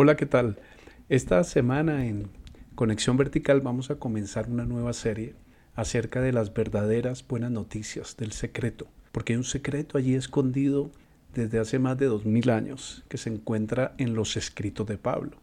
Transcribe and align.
Hola, 0.00 0.16
¿qué 0.16 0.26
tal? 0.26 0.60
Esta 1.08 1.42
semana 1.42 2.06
en 2.06 2.28
Conexión 2.76 3.16
Vertical 3.16 3.62
vamos 3.62 3.90
a 3.90 3.96
comenzar 3.96 4.48
una 4.48 4.64
nueva 4.64 4.92
serie 4.92 5.34
acerca 5.74 6.20
de 6.20 6.32
las 6.32 6.54
verdaderas 6.54 7.26
buenas 7.26 7.50
noticias, 7.50 8.16
del 8.16 8.30
secreto, 8.30 8.86
porque 9.10 9.32
hay 9.32 9.38
un 9.38 9.42
secreto 9.42 9.98
allí 9.98 10.14
escondido 10.14 10.92
desde 11.34 11.58
hace 11.58 11.80
más 11.80 11.98
de 11.98 12.06
dos 12.06 12.24
mil 12.24 12.48
años 12.48 13.04
que 13.08 13.18
se 13.18 13.28
encuentra 13.28 13.96
en 13.98 14.14
los 14.14 14.36
escritos 14.36 14.86
de 14.86 14.98
Pablo 14.98 15.36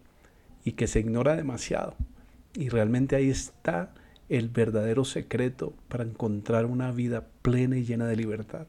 y 0.64 0.72
que 0.72 0.88
se 0.88 1.02
ignora 1.02 1.36
demasiado. 1.36 1.98
Y 2.54 2.70
realmente 2.70 3.18
ahí 3.18 3.30
está 3.30 3.94
el 4.30 4.48
verdadero 4.48 5.04
secreto 5.04 5.74
para 5.90 6.06
encontrar 6.06 6.66
una 6.66 6.94
vida 6.94 7.28
plena 7.42 7.78
y 7.78 7.84
llena 7.84 8.08
de 8.08 8.16
libertad. 8.16 8.68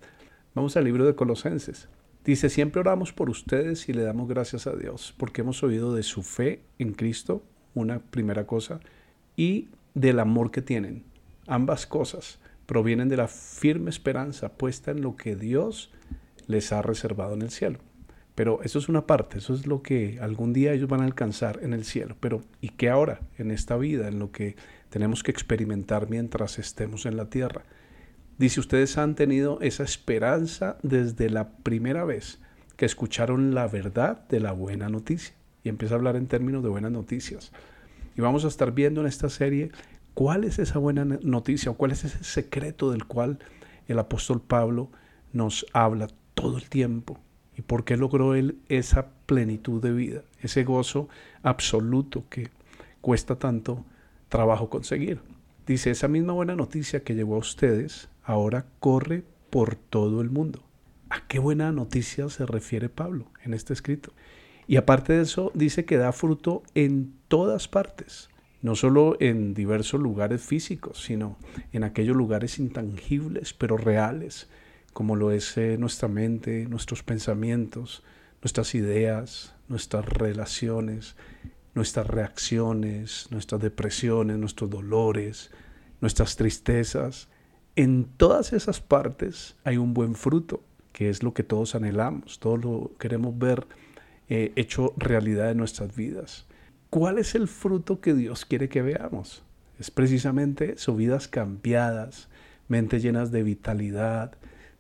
Vamos 0.53 0.77
al 0.77 0.83
libro 0.83 1.07
de 1.07 1.15
Colosenses. 1.15 1.89
Dice, 2.27 2.51
siempre 2.51 2.81
oramos 2.81 3.13
por 3.13 3.31
ustedes 3.31 3.89
y 3.89 3.93
le 3.93 4.03
damos 4.03 4.27
gracias 4.27 4.67
a 4.67 4.75
Dios 4.75 5.15
porque 5.17 5.43
hemos 5.43 5.63
oído 5.63 5.95
de 5.95 6.03
su 6.03 6.25
fe 6.25 6.61
en 6.77 6.93
Cristo, 6.93 7.45
una 7.73 8.01
primera 8.01 8.49
cosa, 8.49 8.81
y 9.37 9.69
del 9.95 10.19
amor 10.19 10.51
que 10.51 10.61
tienen. 10.61 11.05
Ambas 11.47 11.87
cosas 11.87 12.41
provienen 12.67 13.09
de 13.09 13.17
la 13.17 13.29
firme 13.29 13.91
esperanza 13.91 14.55
puesta 14.55 14.91
en 14.91 15.03
lo 15.03 15.15
que 15.15 15.37
Dios 15.37 15.93
les 16.49 16.73
ha 16.73 16.83
reservado 16.83 17.35
en 17.35 17.43
el 17.43 17.51
cielo. 17.51 17.79
Pero 18.35 18.61
eso 18.65 18.81
es 18.81 18.89
una 18.89 19.07
parte, 19.07 19.39
eso 19.39 19.55
es 19.55 19.69
lo 19.69 19.83
que 19.83 20.19
algún 20.21 20.53
día 20.53 20.73
ellos 20.73 20.89
van 20.89 21.03
a 21.03 21.05
alcanzar 21.05 21.61
en 21.63 21.73
el 21.75 21.85
cielo. 21.85 22.17
Pero 22.19 22.43
¿y 22.61 22.71
qué 22.71 22.91
ahora, 22.91 23.21
en 23.39 23.53
esta 23.53 23.77
vida, 23.77 24.09
en 24.09 24.19
lo 24.19 24.33
que 24.33 24.57
tenemos 24.91 25.23
que 25.23 25.31
experimentar 25.31 26.11
mientras 26.11 26.59
estemos 26.59 27.07
en 27.07 27.17
la 27.17 27.31
tierra? 27.31 27.63
Dice, 28.39 28.61
ustedes 28.61 28.99
han 28.99 29.15
tenido 29.15 29.59
esa 29.63 29.83
esperanza 29.83 30.77
desde 30.83 31.31
la 31.31 31.49
primera 31.49 32.05
vez 32.05 32.39
que 32.77 32.85
escucharon 32.85 33.55
la 33.55 33.67
verdad 33.67 34.29
de 34.29 34.41
la 34.41 34.53
buena 34.53 34.91
noticia. 34.91 35.35
Y 35.65 35.71
empieza 35.71 35.95
a 35.95 35.99
hablar 35.99 36.17
en 36.17 36.27
términos 36.27 36.63
de 36.63 36.69
buenas 36.69 36.93
noticias. 36.93 37.51
Y 38.15 38.21
vamos 38.21 38.45
a 38.45 38.49
estar 38.49 38.73
viendo 38.73 39.01
en 39.01 39.07
esta 39.07 39.31
serie 39.31 39.71
cuál 40.13 40.45
es 40.45 40.59
esa 40.59 40.79
buena 40.79 41.05
noticia 41.05 41.71
o 41.71 41.77
cuál 41.77 41.93
es 41.93 42.05
ese 42.05 42.23
secreto 42.25 42.91
del 42.91 43.07
cual 43.07 43.39
el 43.89 43.99
apóstol 43.99 44.43
Pablo 44.43 44.91
nos 45.33 45.65
habla 45.73 46.09
todo 46.35 46.59
el 46.59 46.69
tiempo. 46.69 47.19
Y 47.57 47.63
por 47.63 47.85
qué 47.85 47.97
logró 47.97 48.35
él 48.35 48.59
esa 48.69 49.07
plenitud 49.25 49.83
de 49.83 49.93
vida, 49.93 50.23
ese 50.43 50.63
gozo 50.65 51.09
absoluto 51.43 52.25
que 52.29 52.51
cuesta 53.01 53.37
tanto 53.37 53.85
trabajo 54.29 54.69
conseguir. 54.69 55.21
Dice, 55.67 55.91
esa 55.91 56.07
misma 56.07 56.35
buena 56.35 56.55
noticia 56.55 57.03
que 57.03 57.15
llegó 57.15 57.37
a 57.37 57.39
ustedes 57.39 58.09
ahora 58.27 58.67
corre 58.81 59.25
por 59.51 59.77
todo 59.77 60.21
el 60.21 60.31
mundo. 60.31 60.63
¿A 61.09 61.27
qué 61.29 61.39
buena 61.39 61.71
noticia 61.73 62.29
se 62.29 62.45
refiere 62.45 62.89
Pablo 62.89 63.31
en 63.45 63.55
este 63.55 63.73
escrito? 63.73 64.13
Y 64.67 64.77
aparte 64.77 65.13
de 65.13 65.23
eso, 65.23 65.53
dice 65.55 65.85
que 65.85 65.97
da 65.97 66.13
fruto 66.13 66.65
en 66.75 67.15
todas 67.29 67.69
partes, 67.69 68.29
no 68.63 68.75
solo 68.75 69.17
en 69.21 69.55
diversos 69.55 70.01
lugares 70.01 70.43
físicos, 70.43 71.05
sino 71.05 71.39
en 71.73 71.85
aquellos 71.85 72.17
lugares 72.17 72.59
intangibles, 72.59 73.55
pero 73.55 73.77
reales, 73.77 74.49
como 74.93 75.15
lo 75.15 75.31
es 75.31 75.57
eh, 75.57 75.77
nuestra 75.79 76.09
mente, 76.09 76.67
nuestros 76.69 77.05
pensamientos, 77.05 78.03
nuestras 78.43 78.75
ideas, 78.75 79.55
nuestras 79.69 80.05
relaciones, 80.05 81.15
nuestras 81.75 82.09
reacciones, 82.09 83.29
nuestras 83.31 83.61
depresiones, 83.61 84.37
nuestros 84.39 84.69
dolores, 84.69 85.53
nuestras 86.01 86.35
tristezas, 86.35 87.29
en 87.77 88.05
todas 88.17 88.55
esas 88.55 88.81
partes 88.81 89.55
hay 89.63 89.77
un 89.77 89.93
buen 89.93 90.15
fruto, 90.15 90.63
que 90.93 91.11
es 91.11 91.23
lo 91.23 91.35
que 91.35 91.43
todos 91.43 91.75
anhelamos, 91.75 92.41
todos 92.41 92.65
lo 92.65 92.93
queremos 92.99 93.39
ver 93.39 93.67
eh, 94.29 94.53
hecho 94.57 94.95
realidad 94.97 95.51
en 95.51 95.59
nuestras 95.59 95.95
vidas. 95.95 96.47
¿Cuál 96.89 97.19
es 97.19 97.35
el 97.35 97.49
fruto 97.49 98.01
que 98.01 98.15
Dios 98.15 98.47
quiere 98.47 98.71
que 98.71 98.81
veamos? 98.81 99.43
Es 99.79 99.91
precisamente 99.91 100.73
eso, 100.73 100.97
vidas 100.97 101.29
cambiadas, 101.29 102.29
mentes 102.67 103.03
llenas 103.03 103.31
de 103.31 103.43
vitalidad, 103.43 104.33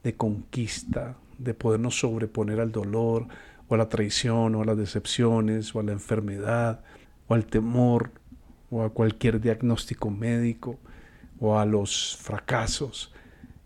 de 0.03 0.15
conquista, 0.15 1.17
de 1.37 1.53
podernos 1.53 1.99
sobreponer 2.01 2.61
al 2.61 2.73
dolor 2.73 3.27
o 3.69 3.75
a 3.75 3.79
la 3.79 3.91
traición 3.91 4.55
o 4.55 4.63
a 4.63 4.65
las 4.65 4.79
decepciones 4.79 5.75
o 5.75 5.81
a 5.81 5.83
la 5.83 5.93
enfermedad 5.93 6.81
o 7.29 7.35
al 7.35 7.45
temor 7.45 8.11
o 8.71 8.83
a 8.83 8.91
cualquier 8.91 9.41
diagnóstico 9.41 10.11
médico 10.11 10.79
o 11.41 11.59
a 11.59 11.67
los 11.67 12.17
fracasos. 12.17 13.13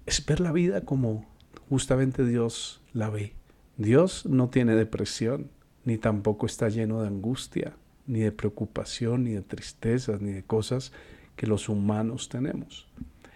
Es 0.07 0.25
ver 0.25 0.41
la 0.41 0.53
vida 0.53 0.83
como 0.83 1.27
justamente 1.69 2.25
Dios 2.25 2.81
la 2.93 3.11
ve. 3.11 3.35
Dios 3.77 4.27
no 4.27 4.49
tiene 4.49 4.75
depresión, 4.75 5.51
ni 5.85 5.97
tampoco 5.97 6.47
está 6.47 6.69
lleno 6.69 7.01
de 7.01 7.09
angustia, 7.09 7.75
ni 8.07 8.21
de 8.21 8.33
preocupación, 8.33 9.25
ni 9.25 9.31
de 9.31 9.43
tristezas, 9.43 10.21
ni 10.21 10.33
de 10.33 10.43
cosas 10.43 10.93
que 11.37 11.47
los 11.47 11.69
humanos 11.69 12.29
tenemos. 12.29 12.87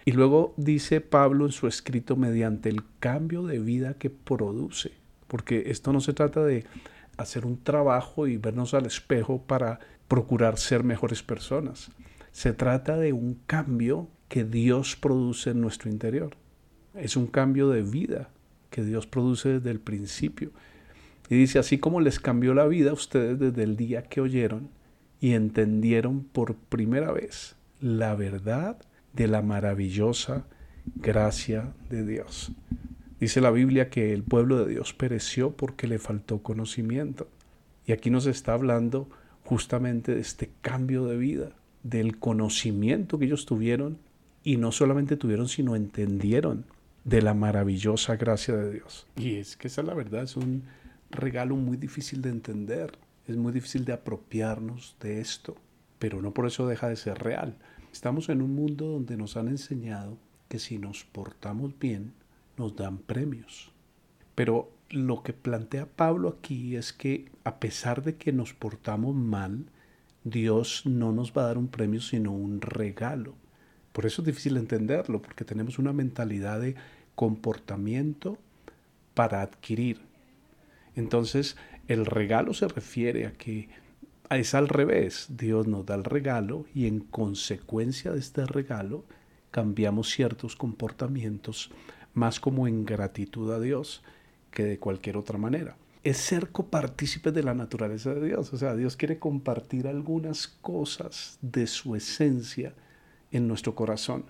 Y 0.03 0.11
luego 0.11 0.53
dice 0.57 1.01
Pablo 1.01 1.45
en 1.45 1.51
su 1.51 1.67
escrito 1.67 2.15
mediante 2.15 2.69
el 2.69 2.83
cambio 2.99 3.43
de 3.43 3.57
vida 3.57 3.95
que 3.95 4.11
produce, 4.11 4.91
porque 5.27 5.71
esto 5.71 5.91
no 5.91 5.99
se 5.99 6.13
trata 6.13 6.43
de 6.43 6.65
hacer 7.17 7.45
un 7.45 7.63
trabajo 7.63 8.27
y 8.27 8.37
vernos 8.37 8.73
al 8.75 8.85
espejo 8.85 9.41
para 9.41 9.79
procurar 10.07 10.57
ser 10.59 10.83
mejores 10.83 11.23
personas. 11.23 11.89
Se 12.31 12.53
trata 12.53 12.97
de 12.97 13.13
un 13.13 13.39
cambio 13.47 14.09
que 14.27 14.43
Dios 14.43 14.95
produce 14.95 15.51
en 15.51 15.61
nuestro 15.61 15.89
interior. 15.89 16.35
Es 16.93 17.15
un 17.15 17.27
cambio 17.27 17.69
de 17.69 17.81
vida 17.81 18.29
que 18.69 18.83
Dios 18.83 19.07
produce 19.07 19.59
desde 19.59 19.71
el 19.71 19.79
principio. 19.79 20.51
Y 21.29 21.35
dice, 21.35 21.59
así 21.59 21.77
como 21.77 22.01
les 22.01 22.19
cambió 22.19 22.53
la 22.53 22.67
vida 22.67 22.91
a 22.91 22.93
ustedes 22.93 23.39
desde 23.39 23.63
el 23.63 23.75
día 23.75 24.03
que 24.03 24.21
oyeron 24.21 24.69
y 25.19 25.33
entendieron 25.33 26.23
por 26.23 26.55
primera 26.55 27.11
vez 27.11 27.55
la 27.79 28.15
verdad 28.15 28.77
de 29.13 29.27
la 29.27 29.41
maravillosa 29.41 30.45
gracia 30.95 31.73
de 31.89 32.05
Dios. 32.05 32.51
Dice 33.19 33.41
la 33.41 33.51
Biblia 33.51 33.89
que 33.89 34.13
el 34.13 34.23
pueblo 34.23 34.63
de 34.63 34.71
Dios 34.71 34.93
pereció 34.93 35.51
porque 35.51 35.87
le 35.87 35.99
faltó 35.99 36.43
conocimiento. 36.43 37.27
Y 37.87 37.91
aquí 37.91 38.09
nos 38.09 38.25
está 38.25 38.53
hablando 38.53 39.09
justamente 39.43 40.15
de 40.15 40.21
este 40.21 40.51
cambio 40.61 41.05
de 41.05 41.17
vida, 41.17 41.51
del 41.83 42.17
conocimiento 42.17 43.17
que 43.17 43.25
ellos 43.25 43.45
tuvieron 43.45 43.99
y 44.45 44.57
no 44.57 44.71
solamente 44.71 45.17
tuvieron, 45.17 45.49
sino 45.49 45.75
entendieron 45.75 46.65
de 47.03 47.23
la 47.23 47.33
maravillosa 47.33 48.15
gracia 48.15 48.55
de 48.55 48.73
Dios. 48.73 49.07
Y 49.17 49.35
es 49.35 49.57
que 49.57 49.67
esa 49.67 49.81
es 49.81 49.87
la 49.87 49.95
verdad, 49.95 50.23
es 50.23 50.37
un 50.37 50.63
regalo 51.09 51.55
muy 51.55 51.77
difícil 51.77 52.21
de 52.21 52.29
entender, 52.29 52.97
es 53.27 53.35
muy 53.37 53.51
difícil 53.51 53.85
de 53.85 53.93
apropiarnos 53.93 54.95
de 55.01 55.19
esto, 55.19 55.55
pero 55.97 56.21
no 56.21 56.31
por 56.31 56.45
eso 56.45 56.67
deja 56.67 56.87
de 56.87 56.95
ser 56.95 57.17
real. 57.17 57.57
Estamos 57.91 58.29
en 58.29 58.43
un 58.43 58.53
mundo 58.53 58.85
donde 58.85 59.17
nos 59.17 59.35
han 59.35 59.47
enseñado 59.47 60.19
que 60.47 60.59
si 60.59 60.77
nos 60.77 61.05
portamos 61.05 61.77
bien, 61.79 62.13
nos 62.55 62.75
dan 62.75 62.99
premios. 62.99 63.71
Pero 64.35 64.71
lo 64.91 65.23
que 65.23 65.33
plantea 65.33 65.87
Pablo 65.87 66.29
aquí 66.29 66.75
es 66.75 66.93
que 66.93 67.31
a 67.43 67.59
pesar 67.59 68.03
de 68.03 68.15
que 68.15 68.31
nos 68.31 68.53
portamos 68.53 69.15
mal, 69.15 69.65
Dios 70.23 70.83
no 70.85 71.11
nos 71.11 71.33
va 71.33 71.43
a 71.43 71.47
dar 71.47 71.57
un 71.57 71.67
premio, 71.67 71.99
sino 71.99 72.31
un 72.31 72.61
regalo. 72.61 73.33
Por 73.95 74.05
eso 74.05 74.21
es 74.21 74.25
difícil 74.25 74.57
entenderlo, 74.57 75.21
porque 75.21 75.45
tenemos 75.45 75.79
una 75.79 75.93
mentalidad 75.93 76.59
de 76.59 76.75
comportamiento 77.15 78.37
para 79.13 79.41
adquirir. 79.41 80.01
Entonces, 80.97 81.55
el 81.87 82.05
regalo 82.05 82.53
se 82.53 82.67
refiere 82.67 83.25
a 83.25 83.31
que 83.31 83.69
es 84.29 84.53
al 84.53 84.67
revés. 84.67 85.27
Dios 85.29 85.65
nos 85.67 85.85
da 85.85 85.95
el 85.95 86.03
regalo 86.03 86.65
y 86.75 86.87
en 86.87 86.99
consecuencia 86.99 88.11
de 88.11 88.19
este 88.19 88.45
regalo 88.45 89.05
cambiamos 89.49 90.09
ciertos 90.09 90.57
comportamientos 90.57 91.71
más 92.13 92.41
como 92.41 92.67
en 92.67 92.83
gratitud 92.83 93.49
a 93.53 93.61
Dios 93.61 94.03
que 94.51 94.65
de 94.65 94.77
cualquier 94.77 95.15
otra 95.15 95.37
manera. 95.37 95.77
Es 96.03 96.17
ser 96.17 96.49
copartícipe 96.49 97.31
de 97.31 97.43
la 97.43 97.53
naturaleza 97.53 98.13
de 98.13 98.27
Dios. 98.27 98.51
O 98.51 98.57
sea, 98.57 98.75
Dios 98.75 98.97
quiere 98.97 99.19
compartir 99.19 99.87
algunas 99.87 100.49
cosas 100.49 101.39
de 101.41 101.65
su 101.65 101.95
esencia 101.95 102.73
en 103.35 103.49
nuestro 103.49 103.75
corazón. 103.75 104.23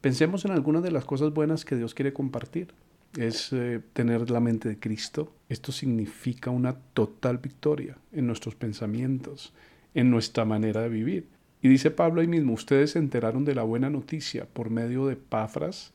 Pensemos 0.00 0.44
en 0.44 0.50
algunas 0.50 0.82
de 0.82 0.90
las 0.90 1.04
cosas 1.04 1.32
buenas 1.32 1.64
que 1.64 1.76
Dios 1.76 1.94
quiere 1.94 2.12
compartir. 2.12 2.74
Es 3.16 3.52
eh, 3.52 3.80
tener 3.92 4.30
la 4.30 4.40
mente 4.40 4.68
de 4.68 4.78
Cristo. 4.78 5.32
Esto 5.48 5.70
significa 5.70 6.50
una 6.50 6.74
total 6.92 7.38
victoria 7.38 7.96
en 8.12 8.26
nuestros 8.26 8.56
pensamientos, 8.56 9.52
en 9.94 10.10
nuestra 10.10 10.44
manera 10.44 10.82
de 10.82 10.88
vivir. 10.88 11.28
Y 11.62 11.68
dice 11.68 11.92
Pablo 11.92 12.20
ahí 12.20 12.26
mismo, 12.26 12.52
ustedes 12.52 12.92
se 12.92 12.98
enteraron 12.98 13.44
de 13.44 13.54
la 13.54 13.62
buena 13.62 13.90
noticia 13.90 14.46
por 14.46 14.70
medio 14.70 15.06
de 15.06 15.16
Pafras, 15.16 15.92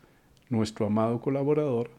nuestro 0.49 0.85
amado 0.85 1.19
colaborador. 1.19 1.91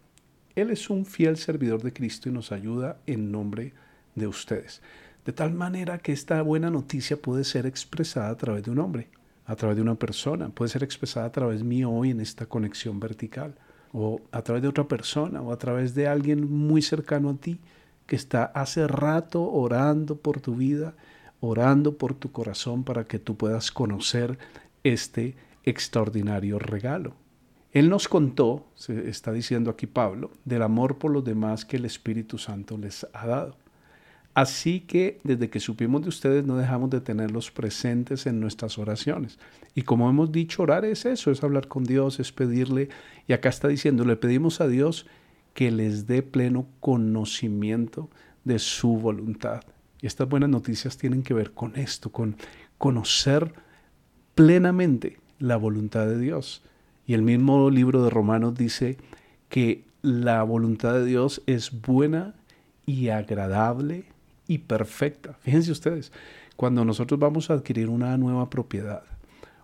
Él 0.56 0.70
es 0.70 0.88
un 0.88 1.04
fiel 1.04 1.36
servidor 1.36 1.82
de 1.82 1.92
Cristo 1.92 2.28
y 2.28 2.32
nos 2.32 2.52
ayuda 2.52 2.98
en 3.06 3.30
nombre 3.30 3.72
de 4.14 4.26
ustedes. 4.26 4.80
De 5.26 5.32
tal 5.32 5.52
manera 5.52 5.98
que 5.98 6.12
esta 6.12 6.40
buena 6.42 6.70
noticia 6.70 7.16
puede 7.20 7.44
ser 7.44 7.66
expresada 7.66 8.30
a 8.30 8.36
través 8.36 8.62
de 8.64 8.70
un 8.70 8.78
hombre 8.78 9.08
a 9.46 9.56
través 9.56 9.76
de 9.76 9.82
una 9.82 9.96
persona, 9.96 10.48
puede 10.48 10.70
ser 10.70 10.82
expresada 10.82 11.26
a 11.26 11.32
través 11.32 11.62
mío 11.62 11.90
hoy 11.90 12.10
en 12.10 12.20
esta 12.20 12.46
conexión 12.46 13.00
vertical, 13.00 13.54
o 13.92 14.20
a 14.32 14.42
través 14.42 14.62
de 14.62 14.68
otra 14.68 14.88
persona, 14.88 15.40
o 15.42 15.52
a 15.52 15.58
través 15.58 15.94
de 15.94 16.08
alguien 16.08 16.50
muy 16.50 16.82
cercano 16.82 17.30
a 17.30 17.34
ti 17.34 17.60
que 18.06 18.16
está 18.16 18.44
hace 18.44 18.86
rato 18.86 19.42
orando 19.42 20.16
por 20.16 20.40
tu 20.40 20.56
vida, 20.56 20.94
orando 21.40 21.96
por 21.96 22.14
tu 22.14 22.32
corazón 22.32 22.84
para 22.84 23.04
que 23.04 23.18
tú 23.18 23.36
puedas 23.36 23.70
conocer 23.70 24.38
este 24.82 25.36
extraordinario 25.64 26.58
regalo. 26.58 27.14
Él 27.72 27.88
nos 27.88 28.08
contó, 28.08 28.66
se 28.74 29.08
está 29.08 29.32
diciendo 29.32 29.70
aquí 29.70 29.86
Pablo, 29.86 30.30
del 30.44 30.62
amor 30.62 30.98
por 30.98 31.10
los 31.10 31.24
demás 31.24 31.64
que 31.64 31.76
el 31.76 31.84
Espíritu 31.84 32.38
Santo 32.38 32.78
les 32.78 33.06
ha 33.12 33.26
dado. 33.26 33.56
Así 34.34 34.80
que 34.80 35.20
desde 35.22 35.48
que 35.48 35.60
supimos 35.60 36.02
de 36.02 36.08
ustedes 36.08 36.44
no 36.44 36.56
dejamos 36.56 36.90
de 36.90 37.00
tenerlos 37.00 37.52
presentes 37.52 38.26
en 38.26 38.40
nuestras 38.40 38.78
oraciones. 38.78 39.38
Y 39.76 39.82
como 39.82 40.10
hemos 40.10 40.32
dicho, 40.32 40.64
orar 40.64 40.84
es 40.84 41.06
eso, 41.06 41.30
es 41.30 41.44
hablar 41.44 41.68
con 41.68 41.84
Dios, 41.84 42.18
es 42.18 42.32
pedirle. 42.32 42.88
Y 43.28 43.32
acá 43.32 43.48
está 43.48 43.68
diciendo, 43.68 44.04
le 44.04 44.16
pedimos 44.16 44.60
a 44.60 44.66
Dios 44.66 45.06
que 45.54 45.70
les 45.70 46.08
dé 46.08 46.22
pleno 46.22 46.66
conocimiento 46.80 48.10
de 48.42 48.58
su 48.58 48.98
voluntad. 48.98 49.62
Y 50.02 50.08
estas 50.08 50.28
buenas 50.28 50.50
noticias 50.50 50.98
tienen 50.98 51.22
que 51.22 51.32
ver 51.32 51.52
con 51.52 51.76
esto, 51.76 52.10
con 52.10 52.36
conocer 52.76 53.54
plenamente 54.34 55.18
la 55.38 55.56
voluntad 55.56 56.06
de 56.06 56.18
Dios. 56.18 56.62
Y 57.06 57.14
el 57.14 57.22
mismo 57.22 57.70
libro 57.70 58.02
de 58.02 58.10
Romanos 58.10 58.56
dice 58.56 58.98
que 59.48 59.84
la 60.02 60.42
voluntad 60.42 60.94
de 60.94 61.04
Dios 61.04 61.40
es 61.46 61.80
buena 61.82 62.34
y 62.84 63.08
agradable 63.10 64.13
y 64.46 64.58
perfecta. 64.58 65.36
Fíjense 65.40 65.72
ustedes, 65.72 66.12
cuando 66.56 66.84
nosotros 66.84 67.18
vamos 67.18 67.50
a 67.50 67.54
adquirir 67.54 67.88
una 67.88 68.16
nueva 68.16 68.50
propiedad 68.50 69.02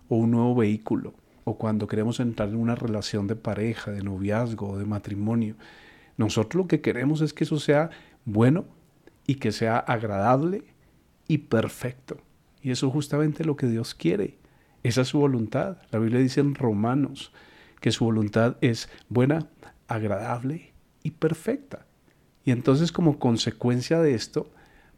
o 0.09 0.15
un 0.15 0.31
nuevo 0.31 0.55
vehículo, 0.55 1.13
o 1.43 1.57
cuando 1.57 1.87
queremos 1.87 2.19
entrar 2.19 2.49
en 2.49 2.57
una 2.57 2.75
relación 2.75 3.27
de 3.27 3.35
pareja, 3.35 3.91
de 3.91 4.03
noviazgo 4.03 4.69
o 4.69 4.77
de 4.77 4.85
matrimonio, 4.85 5.55
nosotros 6.17 6.63
lo 6.63 6.67
que 6.67 6.81
queremos 6.81 7.21
es 7.21 7.33
que 7.33 7.45
eso 7.45 7.59
sea 7.59 7.89
bueno 8.25 8.65
y 9.25 9.35
que 9.35 9.51
sea 9.51 9.77
agradable 9.77 10.63
y 11.27 11.39
perfecto. 11.39 12.17
Y 12.61 12.71
eso 12.71 12.87
es 12.87 12.93
justamente 12.93 13.43
lo 13.43 13.55
que 13.55 13.67
Dios 13.67 13.95
quiere. 13.95 14.37
Esa 14.83 15.01
es 15.01 15.07
su 15.07 15.19
voluntad. 15.19 15.77
La 15.91 15.99
Biblia 15.99 16.19
dice 16.19 16.41
en 16.41 16.55
Romanos 16.55 17.31
que 17.79 17.91
su 17.91 18.05
voluntad 18.05 18.57
es 18.61 18.89
buena, 19.09 19.47
agradable 19.87 20.73
y 21.03 21.11
perfecta. 21.11 21.85
Y 22.45 22.51
entonces 22.51 22.91
como 22.91 23.17
consecuencia 23.19 23.99
de 23.99 24.13
esto, 24.13 24.51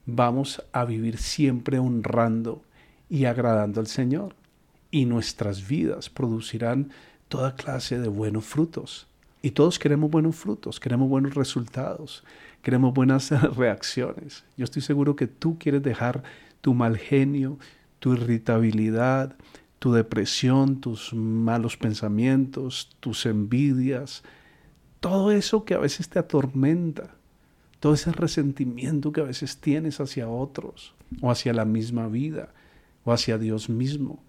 vamos 0.05 0.63
a 0.71 0.85
vivir 0.85 1.17
siempre 1.17 1.79
honrando 1.79 2.63
y 3.09 3.25
agradando 3.25 3.79
al 3.79 3.87
Señor. 3.87 4.35
Y 4.91 5.05
nuestras 5.05 5.67
vidas 5.67 6.09
producirán 6.09 6.91
toda 7.27 7.55
clase 7.55 7.99
de 7.99 8.07
buenos 8.07 8.45
frutos. 8.45 9.07
Y 9.41 9.51
todos 9.51 9.77
queremos 9.79 10.09
buenos 10.09 10.35
frutos, 10.35 10.79
queremos 10.79 11.09
buenos 11.09 11.35
resultados, 11.35 12.23
queremos 12.61 12.93
buenas 12.93 13.29
reacciones. 13.57 14.45
Yo 14.55 14.63
estoy 14.63 14.81
seguro 14.81 15.15
que 15.15 15.27
tú 15.27 15.57
quieres 15.59 15.83
dejar 15.83 16.23
tu 16.61 16.73
mal 16.73 16.97
genio, 16.97 17.57
tu 17.99 18.13
irritabilidad, 18.13 19.35
tu 19.79 19.91
depresión, 19.91 20.79
tus 20.79 21.13
malos 21.13 21.75
pensamientos, 21.75 22.95
tus 23.01 23.25
envidias, 23.25 24.23
todo 25.01 25.31
eso 25.31 25.65
que 25.65 25.73
a 25.73 25.79
veces 25.79 26.07
te 26.07 26.19
atormenta, 26.19 27.15
todo 27.83 27.95
ese 27.95 28.13
resentimiento 28.13 29.11
que 29.11 29.19
a 29.19 29.25
veces 29.25 29.57
tienes 29.57 29.99
hacia 29.99 30.29
otros, 30.29 30.95
o 31.19 31.29
hacia 31.29 31.51
la 31.51 31.65
misma 31.65 32.07
vida, 32.07 32.53
o 33.03 33.11
hacia 33.11 33.37
Dios 33.37 33.67
mismo, 33.67 34.23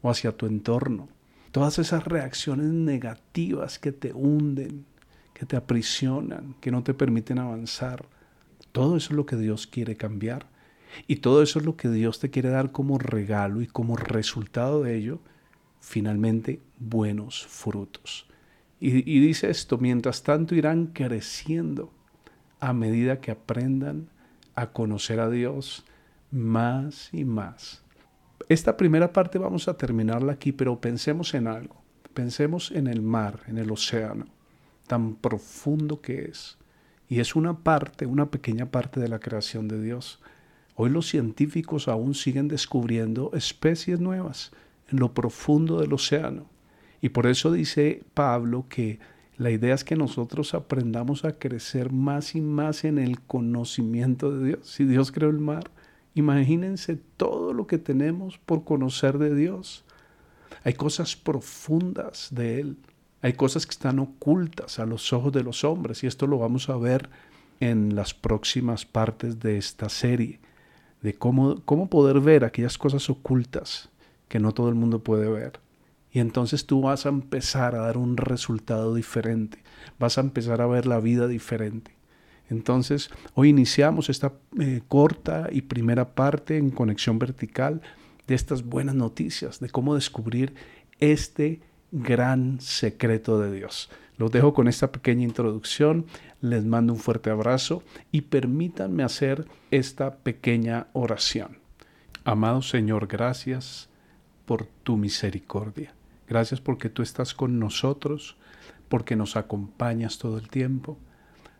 o 0.00 0.10
hacia 0.10 0.30
tu 0.30 0.46
entorno. 0.46 1.08
Todas 1.50 1.80
esas 1.80 2.04
reacciones 2.04 2.68
negativas 2.68 3.80
que 3.80 3.90
te 3.90 4.12
hunden, 4.12 4.84
que 5.34 5.44
te 5.44 5.56
aprisionan, 5.56 6.54
que 6.60 6.70
no 6.70 6.84
te 6.84 6.94
permiten 6.94 7.40
avanzar. 7.40 8.06
Todo 8.70 8.96
eso 8.96 9.10
es 9.10 9.16
lo 9.16 9.26
que 9.26 9.34
Dios 9.34 9.66
quiere 9.66 9.96
cambiar. 9.96 10.46
Y 11.08 11.16
todo 11.16 11.42
eso 11.42 11.58
es 11.58 11.64
lo 11.64 11.76
que 11.76 11.88
Dios 11.88 12.20
te 12.20 12.30
quiere 12.30 12.50
dar 12.50 12.70
como 12.70 12.96
regalo 12.96 13.60
y 13.60 13.66
como 13.66 13.96
resultado 13.96 14.84
de 14.84 14.96
ello, 14.96 15.18
finalmente 15.80 16.60
buenos 16.78 17.44
frutos. 17.44 18.28
Y, 18.78 19.18
dice 19.18 19.50
esto, 19.50 19.78
mientras 19.78 20.22
tanto 20.22 20.54
irán 20.54 20.86
creciendo 20.86 21.90
a 22.60 22.72
medida 22.72 23.20
que 23.20 23.30
aprendan 23.30 24.08
a 24.54 24.70
conocer 24.72 25.20
a 25.20 25.30
Dios 25.30 25.84
más 26.30 27.08
y 27.12 27.24
más. 27.24 27.82
Esta 28.48 28.76
primera 28.76 29.12
parte 29.12 29.38
vamos 29.38 29.68
a 29.68 29.76
terminarla 29.76 30.32
aquí, 30.32 30.52
pero 30.52 30.80
pensemos 30.80 31.34
en 31.34 31.46
algo. 31.46 31.76
Pensemos 32.14 32.70
en 32.72 32.86
el 32.86 33.02
mar, 33.02 33.40
en 33.46 33.58
el 33.58 33.70
océano, 33.70 34.26
tan 34.86 35.14
profundo 35.14 36.00
que 36.00 36.24
es. 36.24 36.58
Y 37.08 37.20
es 37.20 37.36
una 37.36 37.58
parte, 37.58 38.06
una 38.06 38.30
pequeña 38.30 38.66
parte 38.66 39.00
de 39.00 39.08
la 39.08 39.20
creación 39.20 39.68
de 39.68 39.80
Dios. 39.80 40.20
Hoy 40.74 40.90
los 40.90 41.08
científicos 41.08 41.88
aún 41.88 42.14
siguen 42.14 42.48
descubriendo 42.48 43.30
especies 43.34 44.00
nuevas 44.00 44.52
en 44.90 44.98
lo 44.98 45.14
profundo 45.14 45.80
del 45.80 45.92
océano. 45.92 46.46
Y 47.00 47.10
por 47.10 47.26
eso 47.26 47.52
dice 47.52 48.02
Pablo 48.14 48.66
que 48.68 48.98
la 49.40 49.50
idea 49.50 49.74
es 49.74 49.84
que 49.84 49.96
nosotros 49.96 50.52
aprendamos 50.52 51.24
a 51.24 51.38
crecer 51.38 51.92
más 51.92 52.34
y 52.34 52.42
más 52.42 52.84
en 52.84 52.98
el 52.98 53.22
conocimiento 53.22 54.30
de 54.30 54.48
Dios. 54.48 54.68
Si 54.68 54.84
Dios 54.84 55.12
creó 55.12 55.30
el 55.30 55.38
mar, 55.38 55.70
imagínense 56.14 56.98
todo 57.16 57.54
lo 57.54 57.66
que 57.66 57.78
tenemos 57.78 58.36
por 58.36 58.64
conocer 58.64 59.16
de 59.16 59.34
Dios. 59.34 59.82
Hay 60.62 60.74
cosas 60.74 61.16
profundas 61.16 62.28
de 62.32 62.60
Él. 62.60 62.76
Hay 63.22 63.32
cosas 63.32 63.64
que 63.64 63.70
están 63.70 63.98
ocultas 63.98 64.78
a 64.78 64.84
los 64.84 65.10
ojos 65.14 65.32
de 65.32 65.42
los 65.42 65.64
hombres 65.64 66.04
y 66.04 66.06
esto 66.06 66.26
lo 66.26 66.36
vamos 66.36 66.68
a 66.68 66.76
ver 66.76 67.08
en 67.60 67.94
las 67.96 68.12
próximas 68.12 68.84
partes 68.84 69.40
de 69.40 69.56
esta 69.56 69.88
serie 69.88 70.38
de 71.00 71.14
cómo, 71.14 71.62
cómo 71.64 71.88
poder 71.88 72.20
ver 72.20 72.44
aquellas 72.44 72.76
cosas 72.76 73.08
ocultas 73.08 73.88
que 74.28 74.38
no 74.38 74.52
todo 74.52 74.68
el 74.68 74.74
mundo 74.74 75.02
puede 75.02 75.30
ver. 75.30 75.60
Y 76.12 76.18
entonces 76.18 76.66
tú 76.66 76.82
vas 76.82 77.06
a 77.06 77.10
empezar 77.10 77.74
a 77.74 77.82
dar 77.82 77.96
un 77.96 78.16
resultado 78.16 78.94
diferente, 78.94 79.62
vas 79.98 80.18
a 80.18 80.22
empezar 80.22 80.60
a 80.60 80.66
ver 80.66 80.86
la 80.86 81.00
vida 81.00 81.28
diferente. 81.28 81.92
Entonces, 82.48 83.10
hoy 83.34 83.50
iniciamos 83.50 84.10
esta 84.10 84.32
eh, 84.58 84.82
corta 84.88 85.48
y 85.52 85.62
primera 85.62 86.14
parte 86.14 86.58
en 86.58 86.70
conexión 86.70 87.20
vertical 87.20 87.80
de 88.26 88.34
estas 88.34 88.64
buenas 88.64 88.96
noticias, 88.96 89.60
de 89.60 89.70
cómo 89.70 89.94
descubrir 89.94 90.54
este 90.98 91.60
gran 91.92 92.60
secreto 92.60 93.38
de 93.38 93.52
Dios. 93.52 93.88
Los 94.18 94.32
dejo 94.32 94.52
con 94.52 94.68
esta 94.68 94.90
pequeña 94.92 95.24
introducción, 95.24 96.06
les 96.40 96.64
mando 96.64 96.92
un 96.92 96.98
fuerte 96.98 97.30
abrazo 97.30 97.82
y 98.12 98.22
permítanme 98.22 99.02
hacer 99.02 99.46
esta 99.70 100.16
pequeña 100.16 100.88
oración. 100.92 101.58
Amado 102.24 102.62
Señor, 102.62 103.06
gracias 103.06 103.88
por 104.44 104.66
tu 104.66 104.96
misericordia. 104.96 105.94
Gracias 106.30 106.62
porque 106.62 106.88
tú 106.88 107.02
estás 107.02 107.34
con 107.34 107.58
nosotros, 107.58 108.38
porque 108.88 109.16
nos 109.16 109.36
acompañas 109.36 110.16
todo 110.16 110.38
el 110.38 110.48
tiempo, 110.48 110.96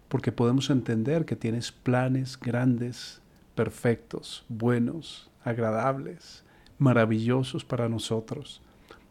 porque 0.09 0.33
podemos 0.33 0.71
entender 0.71 1.27
que 1.27 1.37
tienes 1.37 1.73
planes 1.73 2.41
grandes, 2.41 3.21
perfectos, 3.55 4.47
buenos, 4.49 5.31
agradables, 5.45 6.45
maravillosos 6.79 7.67
para 7.67 7.91
nosotros, 7.91 8.63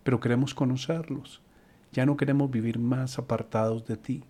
pero 0.04 0.20
queremos 0.20 0.56
conocerlos 0.56 1.42
ya 1.92 2.06
no 2.06 2.18
queremos 2.18 2.52
vivir 2.52 2.78
más 2.78 3.18
apartados 3.18 3.86
de 3.86 3.98
ti. 3.98 4.24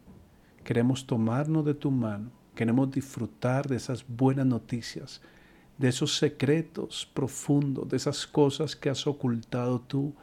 Queremos 0.64 1.06
tomarnos 1.06 1.66
de 1.66 1.74
tu 1.74 1.92
mano. 1.92 2.32
Queremos 2.56 2.92
disfrutar 2.92 3.68
de 3.68 3.76
esas 3.76 4.06
buenas 4.08 4.46
noticias, 4.46 5.22
de 5.78 5.90
esos 5.90 6.18
secretos 6.18 7.10
profundos, 7.14 7.88
de 7.88 7.98
esas 7.98 8.28
cosas 8.28 8.76
que 8.76 8.90
has 8.90 9.08
ocultado 9.08 9.80
tú 9.82 10.14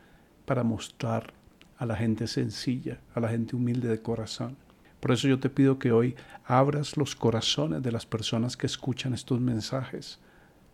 para 0.47 0.63
mostrar 0.63 1.35
a 1.77 1.85
la 1.85 1.97
gente 1.97 2.27
sencilla, 2.27 2.99
a 3.15 3.21
la 3.21 3.29
gente 3.29 3.55
humilde 3.55 3.89
de 3.89 4.01
corazón. 4.01 4.57
Por 5.01 5.13
eso 5.13 5.29
yo 5.29 5.39
te 5.39 5.51
pido 5.51 5.79
que 5.79 5.93
hoy 5.93 6.17
abras 6.47 6.97
los 6.97 7.15
corazones 7.15 7.83
de 7.83 7.93
las 7.93 8.07
personas 8.07 8.57
que 8.57 8.67
escuchan 8.67 9.13
estos 9.13 9.41
mensajes, 9.41 10.19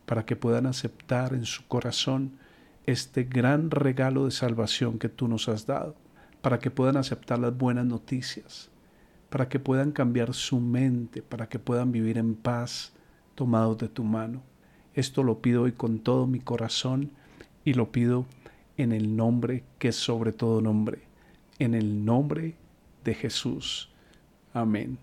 para 0.06 0.24
que 0.24 0.36
puedan 0.36 0.66
aceptar 0.66 1.34
en 1.34 1.44
su 1.44 1.66
corazón 1.66 2.38
este 2.86 3.24
gran 3.24 3.70
regalo 3.70 4.26
de 4.26 4.30
salvación 4.30 4.98
que 4.98 5.08
tú 5.08 5.26
nos 5.26 5.48
has 5.48 5.66
dado 5.66 5.96
para 6.42 6.58
que 6.58 6.70
puedan 6.70 6.96
aceptar 6.96 7.38
las 7.38 7.56
buenas 7.56 7.86
noticias, 7.86 8.68
para 9.30 9.48
que 9.48 9.60
puedan 9.60 9.92
cambiar 9.92 10.34
su 10.34 10.60
mente, 10.60 11.22
para 11.22 11.48
que 11.48 11.58
puedan 11.58 11.92
vivir 11.92 12.18
en 12.18 12.34
paz 12.34 12.92
tomados 13.36 13.78
de 13.78 13.88
tu 13.88 14.04
mano. 14.04 14.42
Esto 14.94 15.22
lo 15.22 15.40
pido 15.40 15.62
hoy 15.62 15.72
con 15.72 16.00
todo 16.00 16.26
mi 16.26 16.40
corazón 16.40 17.12
y 17.64 17.74
lo 17.74 17.92
pido 17.92 18.26
en 18.76 18.92
el 18.92 19.16
nombre 19.16 19.64
que 19.78 19.88
es 19.88 19.96
sobre 19.96 20.32
todo 20.32 20.60
nombre, 20.60 21.02
en 21.58 21.74
el 21.74 22.04
nombre 22.04 22.54
de 23.04 23.14
Jesús. 23.14 23.90
Amén. 24.52 24.98